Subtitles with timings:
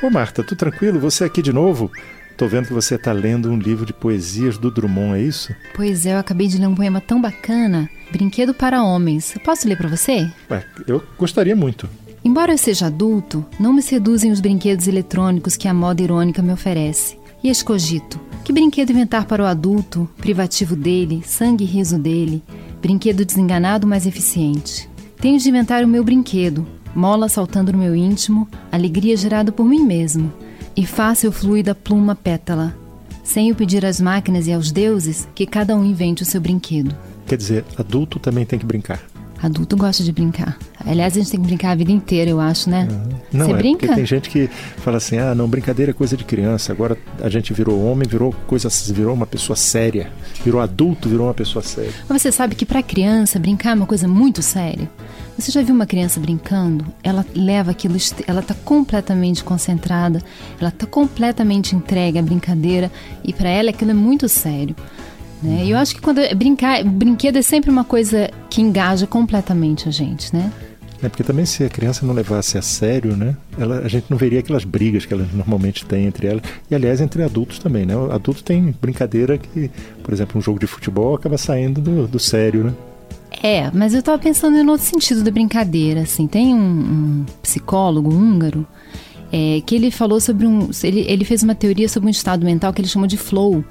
[0.00, 1.00] Ô Marta, tudo tranquilo?
[1.00, 1.90] Você aqui de novo?
[2.36, 5.52] Tô vendo que você está lendo um livro de poesias do Drummond, é isso?
[5.74, 9.34] Pois é, eu acabei de ler um poema tão bacana, Brinquedo para Homens.
[9.34, 10.30] Eu posso ler para você?
[10.48, 11.88] Ué, eu gostaria muito.
[12.24, 16.52] Embora eu seja adulto, não me seduzem os brinquedos eletrônicos que a moda irônica me
[16.52, 17.18] oferece.
[17.42, 22.42] E escogito, que brinquedo inventar para o adulto, privativo dele, sangue e riso dele,
[22.80, 24.88] brinquedo desenganado mas eficiente.
[25.20, 29.84] Tenho de inventar o meu brinquedo, mola saltando no meu íntimo, alegria gerada por mim
[29.84, 30.32] mesmo,
[30.76, 32.74] e fácil fluida pluma pétala,
[33.22, 36.94] sem o pedir às máquinas e aos deuses que cada um invente o seu brinquedo.
[37.26, 39.00] Quer dizer, adulto também tem que brincar.
[39.40, 40.58] Adulto gosta de brincar.
[40.84, 42.88] Aliás, a gente tem que brincar a vida inteira, eu acho, né?
[43.32, 43.78] Não, Você é brinca?
[43.86, 46.72] Porque tem gente que fala assim: ah, não, brincadeira é coisa de criança.
[46.72, 50.10] Agora a gente virou homem, virou coisa, virou uma pessoa séria.
[50.44, 51.92] Virou adulto, virou uma pessoa séria.
[52.08, 54.90] Mas você sabe que para criança brincar é uma coisa muito séria.
[55.38, 56.84] Você já viu uma criança brincando?
[57.00, 57.94] Ela leva aquilo,
[58.26, 60.20] ela está completamente concentrada,
[60.60, 62.90] ela está completamente entregue à brincadeira
[63.22, 64.74] e para ela aquilo é muito sério.
[65.40, 65.66] Né?
[65.66, 69.88] E eu acho que quando é brincar, brinquedo é sempre uma coisa que engaja completamente
[69.88, 70.52] a gente, né?
[71.00, 73.36] É porque também se a criança não levasse a sério, né?
[73.56, 76.42] Ela, a gente não veria aquelas brigas que elas normalmente têm entre elas.
[76.68, 77.96] E aliás, entre adultos também, né?
[77.96, 79.70] O adulto tem brincadeira que,
[80.02, 82.74] por exemplo, um jogo de futebol acaba saindo do, do sério, né?
[83.42, 86.26] É, mas eu estava pensando em outro sentido da brincadeira, assim.
[86.26, 88.66] Tem um, um psicólogo húngaro
[89.32, 90.70] é, que ele falou sobre um.
[90.82, 93.64] Ele, ele fez uma teoria sobre um estado mental que ele chamou de flow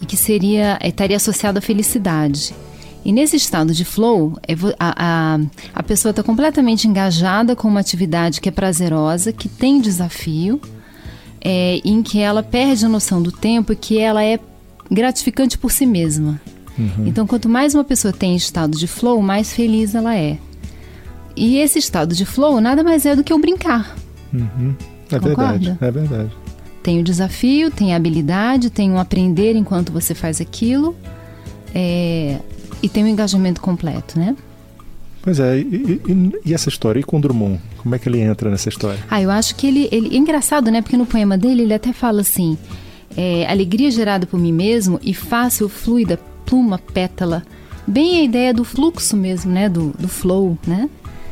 [0.00, 2.54] e que seria é, estaria associado à felicidade.
[3.04, 5.40] E nesse estado de flow, é a, a,
[5.74, 10.58] a pessoa está completamente engajada com uma atividade que é prazerosa, que tem desafio,
[11.40, 14.40] é, em que ela perde a noção do tempo e que ela é
[14.90, 16.40] gratificante por si mesma.
[16.78, 17.06] Uhum.
[17.06, 20.38] Então, quanto mais uma pessoa tem estado de flow, mais feliz ela é.
[21.36, 23.96] E esse estado de flow nada mais é do que o brincar.
[24.32, 24.74] Uhum.
[25.10, 25.58] É Concorda?
[25.58, 26.30] verdade, é verdade.
[26.82, 30.94] Tem o desafio, tem a habilidade, tem o aprender enquanto você faz aquilo
[31.74, 32.38] é,
[32.82, 34.36] e tem o engajamento completo, né?
[35.22, 37.00] Pois é, e, e, e, essa história?
[37.00, 37.58] E com Drummond?
[37.78, 39.00] Como é que ele entra nessa história?
[39.10, 40.14] Ah, eu acho que ele, ele...
[40.14, 40.82] É engraçado, né?
[40.82, 42.58] Porque no poema dele ele até fala assim...
[43.16, 47.42] É, alegria gerada por mim mesmo e fácil, fluida, pluma, pétala.
[47.86, 49.68] Bem a ideia do fluxo mesmo, né?
[49.68, 50.88] Do, do flow, né?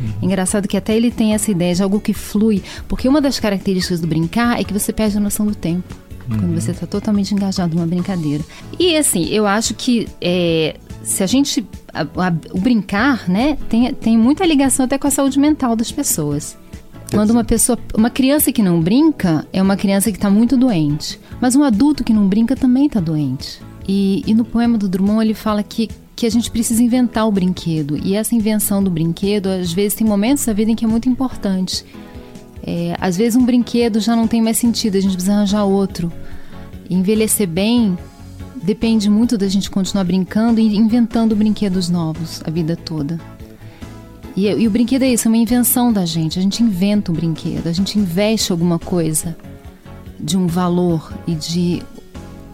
[0.00, 0.12] Uhum.
[0.22, 4.00] Engraçado que até ele tem essa ideia de algo que flui, porque uma das características
[4.00, 5.94] do brincar é que você perde a noção do tempo.
[6.28, 6.38] Uhum.
[6.38, 8.42] Quando você está totalmente engajado numa brincadeira.
[8.78, 11.64] E assim, eu acho que é, se a gente.
[11.92, 15.92] A, a, o brincar, né, tem, tem muita ligação até com a saúde mental das
[15.92, 16.56] pessoas.
[17.10, 21.20] Quando uma pessoa, uma criança que não brinca é uma criança que está muito doente,
[21.40, 23.60] mas um adulto que não brinca também está doente.
[23.86, 27.32] E, e, no poema do Drummond ele fala que que a gente precisa inventar o
[27.32, 27.98] brinquedo.
[28.02, 31.08] E essa invenção do brinquedo, às vezes, tem momentos da vida em que é muito
[31.08, 31.84] importante.
[32.66, 36.12] É, às vezes, um brinquedo já não tem mais sentido, a gente precisa arranjar outro.
[36.88, 37.98] Envelhecer bem
[38.62, 43.20] depende muito da gente continuar brincando e inventando brinquedos novos a vida toda.
[44.36, 46.38] E, e o brinquedo é isso, é uma invenção da gente.
[46.38, 49.36] A gente inventa o brinquedo, a gente investe alguma coisa
[50.18, 51.82] de um valor e de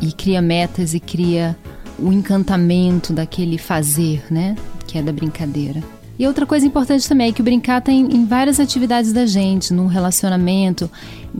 [0.00, 1.56] e cria metas e cria
[1.98, 4.56] o encantamento daquele fazer, né?
[4.86, 5.82] Que é da brincadeira.
[6.18, 9.74] E outra coisa importante também é que o brincar tem em várias atividades da gente,
[9.74, 10.90] num relacionamento,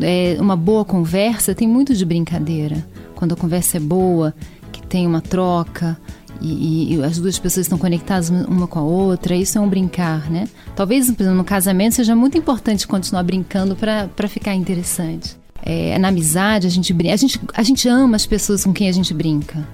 [0.01, 2.87] é, uma boa conversa tem muito de brincadeira.
[3.15, 4.35] Quando a conversa é boa,
[4.71, 5.97] que tem uma troca
[6.43, 10.31] e, e as duas pessoas estão conectadas uma com a outra, isso é um brincar,
[10.31, 10.47] né?
[10.75, 15.39] Talvez no casamento seja muito importante continuar brincando para ficar interessante.
[15.69, 18.89] É, na amizade a gente brinca, a gente, a gente ama as pessoas com quem
[18.89, 19.67] a gente brinca.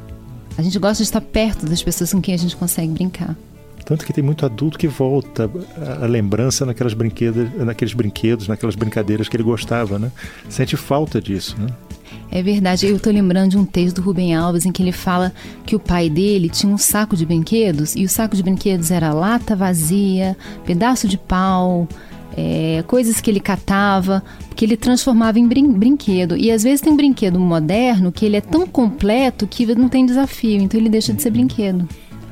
[0.57, 3.37] A gente gosta de estar perto das pessoas com quem a gente consegue brincar.
[3.85, 5.51] Tanto que tem muito adulto que volta
[6.01, 10.11] a lembrança naquelas brinquedos, naqueles brinquedos, naquelas brincadeiras que ele gostava, né?
[10.49, 11.67] Sente falta disso, né?
[12.31, 12.87] É verdade.
[12.87, 15.33] Eu estou lembrando de um texto do Rubem Alves em que ele fala
[15.67, 19.13] que o pai dele tinha um saco de brinquedos e o saco de brinquedos era
[19.13, 21.87] lata vazia, pedaço de pau,
[22.37, 24.23] é, coisas que ele catava,
[24.55, 26.37] que ele transformava em brin brinquedo.
[26.37, 30.07] E às vezes tem um brinquedo moderno que ele é tão completo que não tem
[30.07, 31.89] desafio, então ele deixa de ser brinquedo.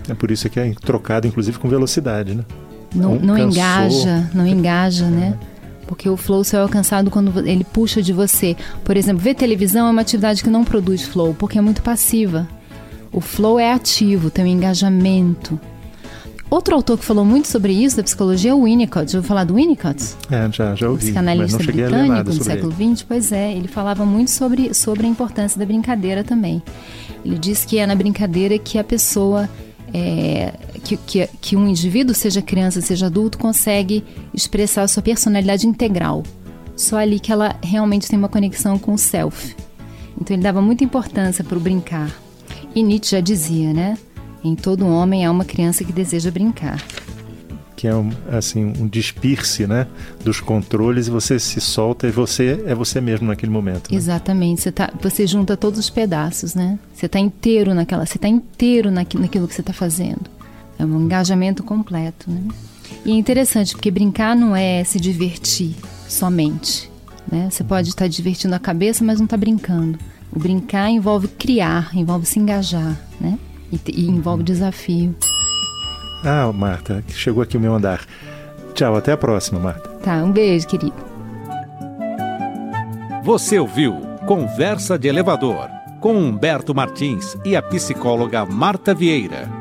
[0.09, 2.45] É por isso que é trocado, inclusive, com velocidade, né?
[2.95, 5.39] Não, não engaja, não engaja, né?
[5.87, 8.57] Porque o flow só é alcançado quando ele puxa de você.
[8.85, 12.49] Por exemplo, ver televisão é uma atividade que não produz flow, porque é muito passiva.
[13.13, 15.61] O flow é ativo, tem um engajamento.
[16.51, 19.13] Outro autor que falou muito sobre isso da psicologia é o Winnicott.
[19.13, 20.17] Já ouviu falar do Winnicott?
[20.29, 21.05] É, já, já ouvi.
[21.05, 23.05] Psicanalista britânico do século XX.
[23.07, 26.61] Pois é, ele falava muito sobre, sobre a importância da brincadeira também.
[27.25, 29.49] Ele diz que é na brincadeira que a pessoa
[29.95, 30.53] é,
[30.83, 34.05] que, que, que, um indivíduo, seja criança, seja adulto, consegue
[34.35, 36.23] expressar a sua personalidade integral,
[36.77, 39.55] só ali que ela realmente tem uma conexão com o self.
[40.21, 42.11] Então ele dava muita importância para o brincar.
[42.75, 43.97] E Nietzsche já dizia, né?
[44.43, 46.83] Em todo homem há uma criança que deseja brincar
[47.81, 49.87] que é um, assim um despir-se, né,
[50.23, 53.91] dos controles e você se solta e você é você mesmo naquele momento.
[53.91, 53.97] Né?
[53.97, 56.79] Exatamente, você tá, você junta todos os pedaços, né?
[56.93, 60.29] Você está inteiro naquela, você está inteiro naquilo, naquilo que você está fazendo.
[60.79, 62.43] É um engajamento completo, né?
[63.03, 65.75] E é interessante porque brincar não é se divertir
[66.07, 66.91] somente,
[67.33, 67.49] né?
[67.51, 69.99] Você pode estar divertindo a cabeça, mas não está brincando.
[70.31, 73.39] O brincar envolve criar, envolve se engajar, né?
[73.73, 75.15] E, e envolve desafio.
[76.25, 78.05] Ah, Marta, chegou aqui o meu andar.
[78.75, 79.89] Tchau, até a próxima, Marta.
[80.03, 80.95] Tá, um beijo, querido.
[83.25, 85.69] Você ouviu Conversa de Elevador
[86.01, 89.60] com Humberto Martins e a psicóloga Marta Vieira.